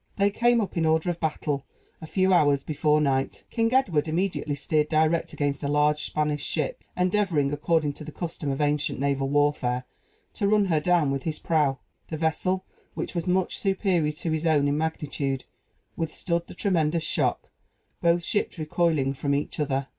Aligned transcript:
They 0.17 0.31
came 0.31 0.59
up, 0.61 0.77
in 0.77 0.85
order 0.87 1.11
of 1.11 1.19
battle, 1.19 1.63
a 2.01 2.07
few 2.07 2.33
hours 2.33 2.63
before 2.63 2.99
night. 2.99 3.43
King 3.51 3.71
Edward 3.71 4.07
immediately 4.07 4.55
steered 4.55 4.89
direct 4.89 5.31
against 5.31 5.61
a 5.61 5.67
large 5.67 6.05
Spanish 6.05 6.43
ship; 6.43 6.83
endeavoring, 6.97 7.53
according 7.53 7.93
to 7.93 8.03
the 8.03 8.11
custom 8.11 8.49
of 8.49 8.61
ancient 8.61 8.99
naval 8.99 9.29
warfare, 9.29 9.83
to 10.33 10.47
run 10.47 10.65
her 10.65 10.79
down 10.79 11.11
with 11.11 11.21
his 11.21 11.37
prow. 11.37 11.77
The 12.09 12.17
vessel, 12.17 12.65
which 12.95 13.13
was 13.13 13.27
much 13.27 13.59
superior 13.59 14.11
to 14.13 14.31
his 14.31 14.43
own 14.47 14.67
in 14.67 14.75
magnitude, 14.75 15.43
withstood 15.95 16.47
the 16.47 16.55
tremendous 16.55 17.03
shock 17.03 17.51
both 18.01 18.23
ships 18.23 18.57
recoiling 18.57 19.13
from 19.13 19.35
each 19.35 19.59
other. 19.59 19.87